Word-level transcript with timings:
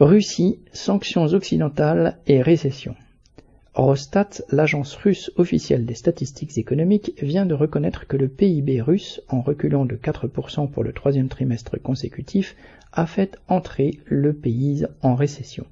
Russie, 0.00 0.60
sanctions 0.72 1.34
occidentales 1.34 2.16
et 2.26 2.40
récession. 2.40 2.94
Eurostat, 3.76 4.30
l'agence 4.50 4.94
russe 4.94 5.30
officielle 5.36 5.84
des 5.84 5.94
statistiques 5.94 6.56
économiques, 6.56 7.12
vient 7.20 7.44
de 7.44 7.52
reconnaître 7.52 8.06
que 8.06 8.16
le 8.16 8.28
PIB 8.28 8.80
russe, 8.80 9.20
en 9.28 9.42
reculant 9.42 9.84
de 9.84 9.96
4% 9.96 10.70
pour 10.70 10.84
le 10.84 10.94
troisième 10.94 11.28
trimestre 11.28 11.78
consécutif, 11.82 12.56
a 12.94 13.04
fait 13.04 13.36
entrer 13.46 14.00
le 14.06 14.32
pays 14.32 14.86
en 15.02 15.14
récession. 15.14 15.66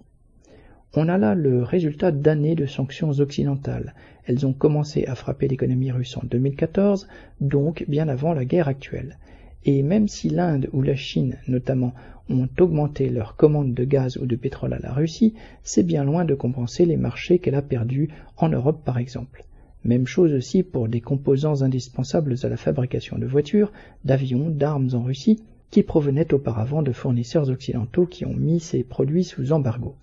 On 0.92 1.08
a 1.08 1.16
là 1.16 1.34
le 1.34 1.62
résultat 1.62 2.12
d'années 2.12 2.54
de 2.54 2.66
sanctions 2.66 3.20
occidentales. 3.20 3.94
Elles 4.26 4.44
ont 4.44 4.52
commencé 4.52 5.06
à 5.06 5.14
frapper 5.14 5.48
l'économie 5.48 5.90
russe 5.90 6.18
en 6.18 6.22
2014, 6.24 7.08
donc 7.40 7.86
bien 7.88 8.08
avant 8.08 8.34
la 8.34 8.44
guerre 8.44 8.68
actuelle. 8.68 9.16
Et 9.64 9.82
même 9.82 10.08
si 10.08 10.30
l'Inde 10.30 10.68
ou 10.72 10.82
la 10.82 10.96
Chine, 10.96 11.38
notamment, 11.48 11.92
ont 12.30 12.48
augmenté 12.58 13.08
leurs 13.08 13.36
commandes 13.36 13.74
de 13.74 13.84
gaz 13.84 14.16
ou 14.18 14.26
de 14.26 14.36
pétrole 14.36 14.74
à 14.74 14.78
la 14.78 14.92
Russie, 14.92 15.34
c'est 15.62 15.82
bien 15.82 16.04
loin 16.04 16.24
de 16.24 16.34
compenser 16.34 16.84
les 16.84 16.96
marchés 16.96 17.38
qu'elle 17.38 17.54
a 17.54 17.62
perdus 17.62 18.08
en 18.36 18.48
Europe 18.48 18.82
par 18.84 18.98
exemple. 18.98 19.44
Même 19.84 20.06
chose 20.06 20.32
aussi 20.32 20.62
pour 20.62 20.88
des 20.88 21.00
composants 21.00 21.62
indispensables 21.62 22.34
à 22.42 22.48
la 22.48 22.56
fabrication 22.56 23.18
de 23.18 23.26
voitures, 23.26 23.72
d'avions, 24.04 24.50
d'armes 24.50 24.90
en 24.92 25.02
Russie, 25.02 25.42
qui 25.70 25.82
provenaient 25.82 26.32
auparavant 26.34 26.82
de 26.82 26.92
fournisseurs 26.92 27.50
occidentaux 27.50 28.06
qui 28.06 28.24
ont 28.24 28.34
mis 28.34 28.60
ces 28.60 28.82
produits 28.84 29.24
sous 29.24 29.52
embargo. 29.52 29.94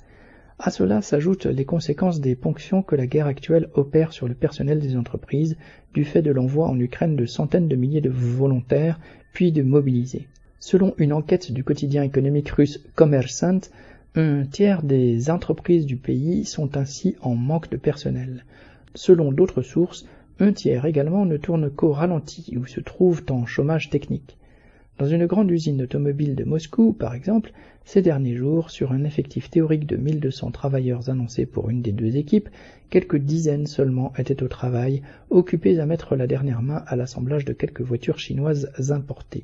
À 0.58 0.72
cela 0.72 1.02
s'ajoutent 1.02 1.48
les 1.48 1.66
conséquences 1.66 2.22
des 2.22 2.36
ponctions 2.36 2.82
que 2.82 2.96
la 2.96 3.08
guerre 3.08 3.28
actuelle 3.28 3.70
opère 3.74 4.14
sur 4.14 4.28
le 4.28 4.34
personnel 4.34 4.80
des 4.80 4.96
entreprises, 4.96 5.58
du 5.94 6.06
fait 6.06 6.22
de 6.22 6.32
l'envoi 6.32 6.68
en 6.68 6.80
Ukraine 6.80 7.18
de 7.18 7.26
centaines 7.26 7.68
de 7.68 7.76
milliers 7.76 8.02
de 8.02 8.10
volontaires, 8.10 9.00
puis 9.34 9.52
de 9.52 9.64
mobilisés. 9.64 10.28
Selon 10.60 10.94
une 10.98 11.12
enquête 11.12 11.52
du 11.52 11.64
quotidien 11.64 12.04
économique 12.04 12.50
russe 12.50 12.82
Kommersant, 12.96 13.60
un 14.16 14.46
tiers 14.46 14.82
des 14.82 15.30
entreprises 15.30 15.86
du 15.86 15.98
pays 15.98 16.46
sont 16.46 16.78
ainsi 16.78 17.18
en 17.22 17.36
manque 17.36 17.70
de 17.70 17.78
personnel. 17.78 18.46
Selon 18.94 19.34
d'autres 19.34 19.62
sources, 19.62 20.06
un 20.40 20.54
tiers 20.54 20.86
également 20.86 21.26
ne 21.26 21.36
tourne 21.36 21.70
qu'au 21.70 21.92
ralenti 21.92 22.56
ou 22.58 22.66
se 22.66 22.80
trouvent 22.80 23.26
en 23.30 23.46
chômage 23.46 23.90
technique. 23.90 24.38
Dans 24.98 25.08
une 25.08 25.26
grande 25.26 25.52
usine 25.52 25.82
automobile 25.82 26.36
de 26.36 26.46
Moscou, 26.46 26.94
par 26.94 27.16
exemple, 27.16 27.52
ces 27.84 28.02
derniers 28.02 28.38
jours, 28.38 28.72
sur 28.72 28.94
un 28.94 29.04
effectif 29.04 29.50
théorique 29.50 29.86
de 29.86 29.98
1200 29.98 30.52
travailleurs 30.52 31.10
annoncés 31.10 31.46
pour 31.46 31.70
une 31.70 31.82
des 31.82 31.92
deux 31.92 32.16
équipes, 32.16 32.48
quelques 32.90 33.18
dizaines 33.18 33.68
seulement 33.68 34.14
étaient 34.18 34.42
au 34.42 34.48
travail, 34.48 35.02
occupés 35.30 35.82
à 35.82 35.86
mettre 35.86 36.16
la 36.16 36.28
dernière 36.28 36.62
main 36.62 36.82
à 36.88 36.96
l'assemblage 36.96 37.44
de 37.44 37.52
quelques 37.52 37.82
voitures 37.82 38.20
chinoises 38.20 38.72
importées. 38.90 39.44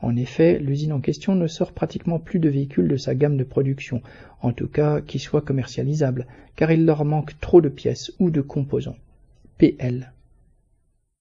En 0.00 0.16
effet, 0.16 0.58
l'usine 0.58 0.94
en 0.94 1.00
question 1.00 1.34
ne 1.34 1.46
sort 1.46 1.72
pratiquement 1.72 2.18
plus 2.18 2.38
de 2.38 2.48
véhicules 2.48 2.88
de 2.88 2.96
sa 2.96 3.14
gamme 3.14 3.36
de 3.36 3.44
production, 3.44 4.00
en 4.40 4.52
tout 4.52 4.68
cas 4.68 5.02
qui 5.02 5.18
soient 5.18 5.42
commercialisables, 5.42 6.26
car 6.56 6.72
il 6.72 6.86
leur 6.86 7.04
manque 7.04 7.38
trop 7.40 7.60
de 7.60 7.68
pièces 7.68 8.12
ou 8.18 8.30
de 8.30 8.40
composants. 8.40 8.96
PL 9.58 10.12